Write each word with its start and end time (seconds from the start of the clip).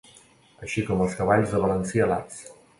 Així 0.67 0.83
com 0.87 1.05
els 1.05 1.19
cavalls 1.21 1.53
de 1.55 1.63
balancí 1.69 2.05
alats. 2.09 2.45